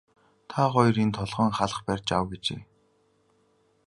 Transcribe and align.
Та 0.49 0.61
хоёр 0.73 0.95
энд 1.03 1.13
толгойн 1.17 1.51
халх 1.57 1.77
барьж 1.87 2.09
ав 2.17 2.25
гэжээ. 2.31 2.61